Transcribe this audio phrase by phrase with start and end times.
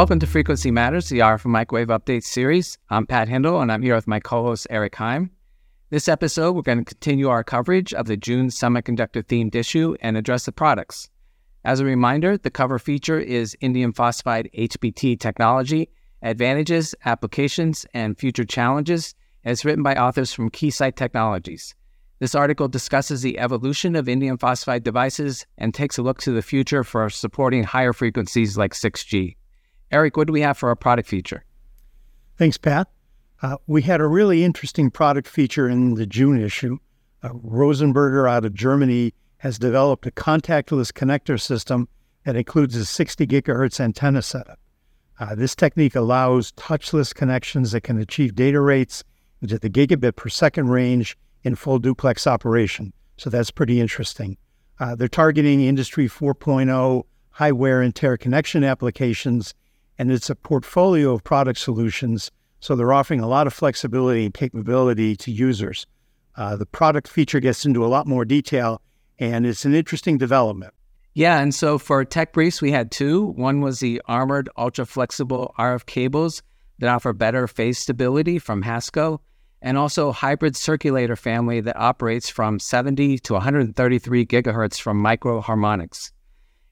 [0.00, 2.78] Welcome to Frequency Matters, the RF Microwave Update series.
[2.88, 5.28] I'm Pat Hindle, and I'm here with my co host, Eric Higham.
[5.90, 10.16] This episode, we're going to continue our coverage of the June semiconductor themed issue and
[10.16, 11.10] address the products.
[11.66, 15.90] As a reminder, the cover feature is indium phosphide HBT technology,
[16.22, 19.14] advantages, applications, and future challenges,
[19.44, 21.74] and it's written by authors from Keysight Technologies.
[22.20, 26.40] This article discusses the evolution of indium phosphide devices and takes a look to the
[26.40, 29.36] future for supporting higher frequencies like 6G.
[29.90, 31.44] Eric, what do we have for our product feature?
[32.36, 32.88] Thanks, Pat.
[33.42, 36.78] Uh, we had a really interesting product feature in the June issue.
[37.22, 41.88] Uh, Rosenberger out of Germany has developed a contactless connector system
[42.24, 44.58] that includes a 60 gigahertz antenna setup.
[45.18, 49.04] Uh, this technique allows touchless connections that can achieve data rates
[49.42, 52.92] into the gigabit per second range in full duplex operation.
[53.16, 54.36] So that's pretty interesting.
[54.78, 59.54] Uh, they're targeting Industry 4.0 high wear and tear connection applications
[60.00, 62.30] and it's a portfolio of product solutions.
[62.60, 65.86] So they're offering a lot of flexibility and capability to users.
[66.36, 68.80] Uh, the product feature gets into a lot more detail,
[69.18, 70.72] and it's an interesting development.
[71.12, 73.26] Yeah, and so for tech briefs, we had two.
[73.32, 76.42] One was the armored ultra flexible RF cables
[76.78, 79.18] that offer better phase stability from HASCO,
[79.60, 86.10] and also hybrid circulator family that operates from 70 to 133 gigahertz from Micro Harmonics.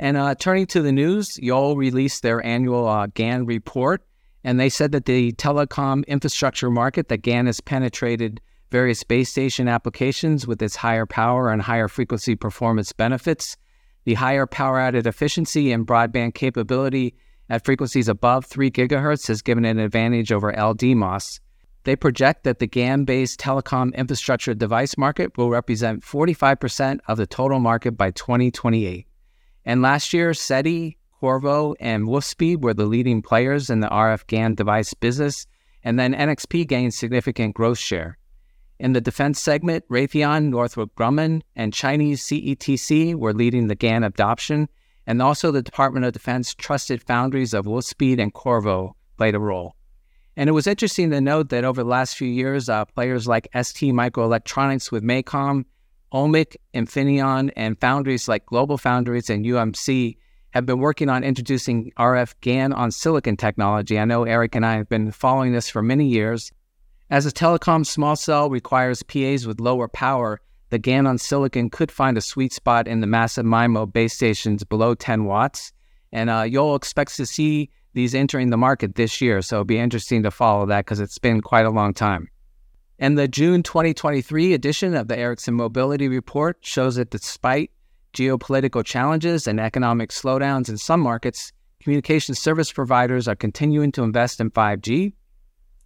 [0.00, 4.02] And uh, turning to the news, Yole released their annual uh, GaN report,
[4.42, 9.68] and they said that the telecom infrastructure market that GaN has penetrated various base station
[9.68, 13.58] applications with its higher power and higher frequency performance benefits.
[14.04, 17.14] The higher power added efficiency and broadband capability
[17.50, 21.40] at frequencies above 3 gigahertz has given an advantage over LDMOS.
[21.84, 27.26] They project that the GaN based telecom infrastructure device market will represent 45% of the
[27.26, 29.06] total market by 2028.
[29.64, 34.54] And last year, SEDI, Qorvo, and Wolfspeed were the leading players in the RF GaN
[34.54, 35.46] device business,
[35.82, 38.16] and then NXP gained significant growth share.
[38.78, 44.68] In the defense segment, Raytheon, Northrop Grumman, and Chinese CETC were leading the GaN adoption,
[45.06, 49.74] and also the Department of Defense trusted foundries of Wolfspeed and Qorvo played a role.
[50.36, 53.48] And it was interesting to note that over the last few years, uh, players like
[53.54, 55.64] ST Microelectronics with MACOM
[56.12, 60.16] OMMIC, Infineon, and foundries like Global Foundries and UMC
[60.50, 63.98] have been working on introducing RF GaN on silicon technology.
[63.98, 66.50] I know Eric and I have been following this for many years.
[67.08, 70.40] As a telecom small cell requires PAs with lower power,
[70.70, 74.64] the GaN on silicon could find a sweet spot in the massive MIMO base stations
[74.64, 75.72] below 10 watts.
[76.12, 79.42] And uh, Yole expects to see these entering the market this year.
[79.42, 82.28] So it'll be interesting to follow that because it's been quite a long time.
[83.02, 87.70] And the June 2023 edition of the Ericsson Mobility Report shows that despite
[88.12, 91.50] geopolitical challenges and economic slowdowns in some markets,
[91.82, 95.14] communication service providers are continuing to invest in 5G.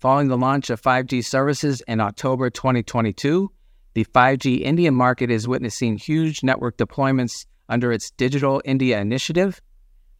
[0.00, 3.50] Following the launch of 5G services in October 2022,
[3.94, 9.62] the 5G Indian market is witnessing huge network deployments under its Digital India initiative.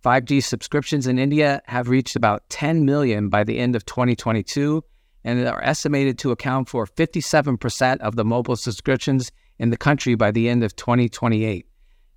[0.03, 4.83] 5G subscriptions in India have reached about 10 million by the end of 2022
[5.25, 10.31] and are estimated to account for 57% of the mobile subscriptions in the country by
[10.31, 11.67] the end of 2028.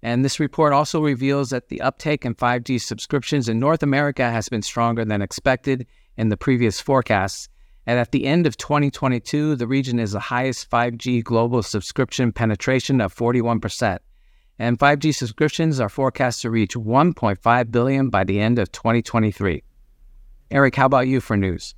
[0.03, 4.49] And this report also reveals that the uptake in 5G subscriptions in North America has
[4.49, 5.85] been stronger than expected
[6.17, 7.47] in the previous forecasts.
[7.85, 13.01] And at the end of 2022, the region is the highest 5G global subscription penetration
[13.01, 13.99] of 41%.
[14.59, 19.63] And 5G subscriptions are forecast to reach 1.5 billion by the end of 2023.
[20.51, 21.73] Eric, how about you for news?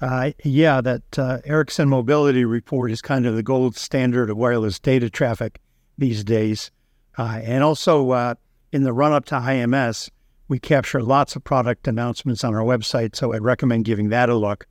[0.00, 4.78] Uh, yeah, that uh, Ericsson Mobility Report is kind of the gold standard of wireless
[4.78, 5.60] data traffic
[5.98, 6.70] these days.
[7.18, 8.34] Uh, and also, uh,
[8.72, 10.10] in the run up to IMS,
[10.48, 14.34] we capture lots of product announcements on our website, so I'd recommend giving that a
[14.34, 14.66] look.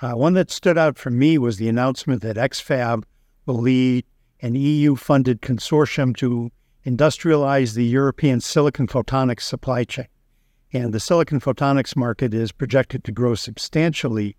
[0.00, 3.04] Uh, one that stood out for me was the announcement that XFAB
[3.44, 4.06] will lead
[4.40, 6.50] an EU funded consortium to
[6.86, 10.08] industrialize the European silicon photonics supply chain.
[10.72, 14.36] And the silicon photonics market is projected to grow substantially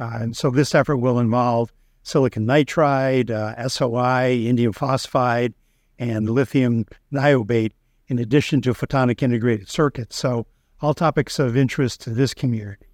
[0.00, 5.52] and so this effort will involve silicon nitride, uh, SOI, indium phosphide,
[5.98, 7.72] and lithium niobate,
[8.08, 10.16] in addition to photonic integrated circuits.
[10.16, 10.46] So
[10.80, 12.86] all topics of interest to this community.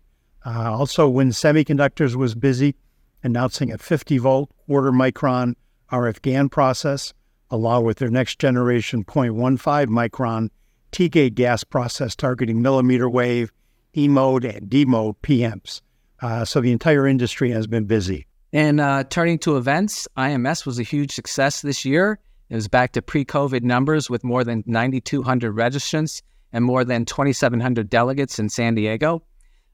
[0.44, 2.74] Uh, also, WIN Semiconductors was busy
[3.22, 5.54] announcing a 50 volt quarter micron
[5.92, 7.12] RF GaN process,
[7.50, 10.50] along with their next generation 0.15 micron
[10.92, 13.52] T gate GaAs process targeting millimeter wave,
[13.96, 15.80] E mode, and D mode pHEMTs.
[16.20, 18.26] Uh, so the entire industry has been busy.
[18.52, 22.18] And uh, turning to events, IMS was a huge success this year.
[22.48, 26.22] It was back to pre COVID numbers with more than 9,200 registrants
[26.52, 29.22] and more than 2,700 delegates in San Diego.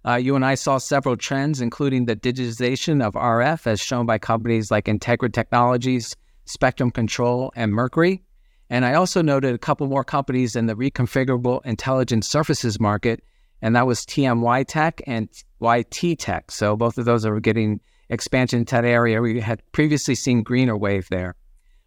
[0.04, 4.18] Uh, you and I saw several trends, including the digitization of RF, as shown by
[4.18, 6.16] companies like Integra Technologies,
[6.46, 8.22] Spectrum Control, and Mercury.
[8.68, 13.22] And I also noted a couple more companies in the reconfigurable intelligent surfaces market,
[13.62, 15.28] and that was TMY Tech and
[15.60, 16.50] YT Tech.
[16.50, 17.80] So both of those are getting
[18.10, 19.22] expansion into that area.
[19.22, 21.36] We had previously seen Greenerwave there.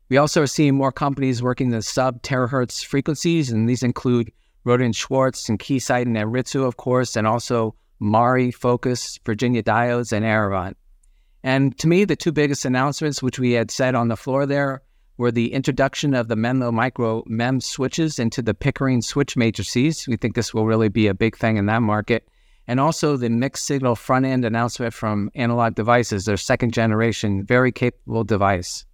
[0.09, 4.31] We also are seeing more companies working the sub terahertz frequencies, and these include
[4.65, 10.11] Rohde and Schwarz and Keysight and Anritsu, of course, and also Maury, Focus, Virginia Diodes,
[10.11, 10.77] and Eravant.
[11.43, 14.81] And to me, the two biggest announcements, which we had said on the floor there,
[15.17, 20.07] were the introduction of the Menlo Micro MEMS switches into the Pickering switch matrices.
[20.07, 22.27] We think this will really be a big thing in that market.
[22.67, 27.71] And also the mixed signal front end announcement from Analog Devices, their second generation, very
[27.71, 28.85] capable device.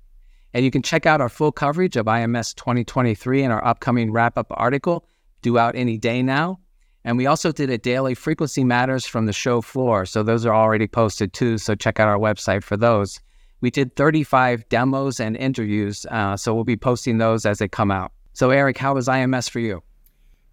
[0.53, 4.37] And you can check out our full coverage of IMS 2023 in our upcoming wrap
[4.37, 5.05] up article,
[5.41, 6.59] due out any day now.
[7.03, 10.05] And we also did a daily frequency matters from the show floor.
[10.05, 11.57] So those are already posted too.
[11.57, 13.19] So check out our website for those.
[13.61, 16.05] We did 35 demos and interviews.
[16.09, 18.11] Uh, so we'll be posting those as they come out.
[18.33, 19.83] So, Eric, how was IMS for you?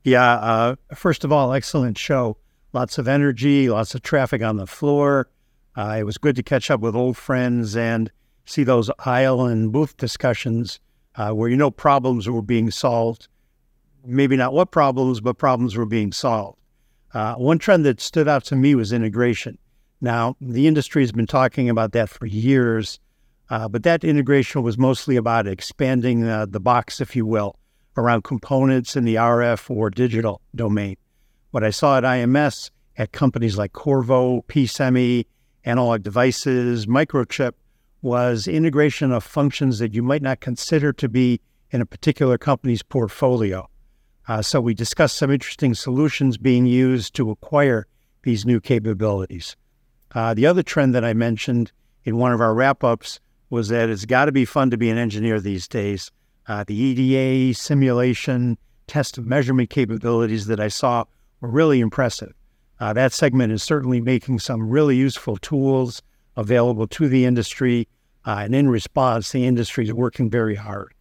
[0.04, 2.36] Yeah, uh, first of all, excellent show.
[2.72, 5.28] Lots of energy, lots of traffic on the floor.
[5.76, 8.10] Uh, it was good to catch up with old friends and
[8.44, 10.80] see those aisle and booth discussions
[11.16, 13.28] uh, where you know problems were being solved
[14.04, 16.58] maybe not what problems, but problems were being solved.
[17.14, 19.58] Uh, one trend that stood out to me was integration.
[20.00, 23.00] Now, the industry has been talking about that for years,
[23.50, 27.56] uh, but that integration was mostly about expanding uh, the box, if you will,
[27.96, 30.96] around components in the RF or digital domain.
[31.50, 35.26] What I saw at IMS at companies like Qorvo, pSemi,
[35.64, 37.52] Analog Devices, Microchip
[38.00, 41.40] was integration of functions that you might not consider to be
[41.70, 43.68] in a particular company's portfolio.
[44.28, 47.86] Uh, so we discussed some interesting solutions being used to acquire
[48.22, 49.56] these new capabilities.
[50.14, 51.72] Uh, the other trend that I mentioned
[52.04, 53.20] in one of our wrap ups
[53.50, 56.10] was that it's got to be fun to be an engineer these days.
[56.46, 61.04] Uh, the EDA, simulation, test measurement capabilities that I saw
[61.40, 62.32] were really impressive.
[62.80, 66.02] Uh, that segment is certainly making some really useful tools
[66.36, 67.88] available to the industry.
[68.24, 70.94] Uh, and in response, the industry is working very hard.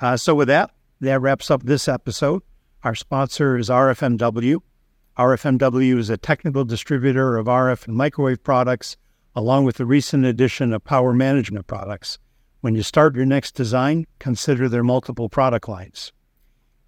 [0.00, 0.70] Uh, so, with that,
[1.00, 2.42] that wraps up this episode.
[2.82, 4.60] Our sponsor is RFMW.
[5.20, 8.96] RFMW is a technical distributor of RF and microwave products,
[9.34, 12.18] along with the recent addition of power management products.
[12.62, 16.14] When you start your next design, consider their multiple product lines.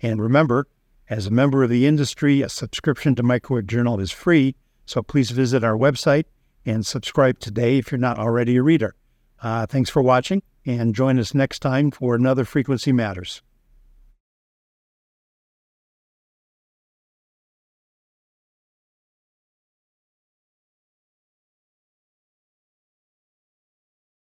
[0.00, 0.66] And remember,
[1.10, 4.54] as a member of the industry, a subscription to Microwave Journal is free,
[4.86, 6.24] so please visit our website
[6.64, 8.94] and subscribe today if you're not already a reader.
[9.42, 13.42] Uh, thanks for watching, and join us next time for another Frequency Matters.